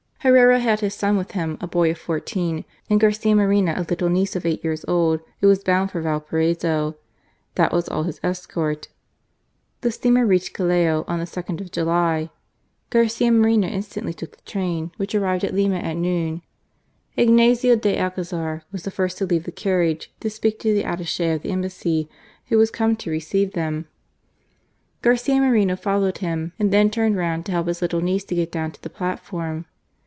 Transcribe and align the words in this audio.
Herrera 0.23 0.59
had 0.59 0.81
his 0.81 0.93
son 0.93 1.17
with 1.17 1.31
him, 1.31 1.57
a 1.61 1.67
b<^ 1.67 1.89
of 1.89 1.97
fourteen, 1.97 2.63
and 2.91 2.99
Garcia 2.99 3.35
Moreno 3.35 3.73
a 3.75 3.81
little 3.89 4.07
niece 4.07 4.35
Of 4.35 4.43
cig^t 4.43 4.63
years 4.63 4.85
old 4.87 5.19
11^0 5.41 5.47
was 5.47 5.63
bound 5.63 5.89
for 5.89 5.99
Valparaiso* 5.99 6.95
That 7.55 7.73
was 7.73 7.89
all 7.89 8.03
his 8.03 8.19
escort. 8.21 8.89
The 9.81 9.89
steamer 9.89 10.23
reached 10.27 10.53
Callao 10.53 11.05
on 11.07 11.17
the 11.17 11.25
2nd 11.25 11.59
of 11.59 11.71
July. 11.71 12.29
Garcia 12.91 13.31
Moreno 13.31 13.67
instantly 13.67 14.13
took 14.13 14.35
the 14.37 14.43
train, 14.43 14.91
which 14.97 15.15
arrived 15.15 15.43
at 15.43 15.55
Lima 15.55 15.77
at 15.77 15.97
noon. 15.97 16.43
Ignazio 17.17 17.75
de 17.75 17.97
Alcazar 17.97 18.61
was 18.71 18.83
the 18.83 18.91
first 18.91 19.17
to 19.17 19.25
leave 19.25 19.45
the 19.45 19.51
carriage 19.51 20.13
to 20.19 20.29
speak 20.29 20.59
to 20.59 20.71
the 20.71 20.83
attache 20.85 21.31
of 21.31 21.41
the 21.41 21.49
Embassy 21.49 22.07
who 22.45 22.59
was 22.59 22.69
come 22.69 22.95
to 22.97 23.09
receive 23.09 23.53
them. 23.53 23.87
Garcia 25.01 25.41
Moreno 25.41 25.75
followed 25.75 26.19
him, 26.19 26.53
and 26.59 26.69
then 26.71 26.91
turned 26.91 27.17
round 27.17 27.47
to 27.47 27.51
help 27.53 27.65
his 27.65 27.81
little 27.81 28.01
niece 28.01 28.23
to 28.25 28.35
get 28.35 28.51
down 28.51 28.69
to 28.71 28.81
the 28.83 28.89
platform. 28.91 29.65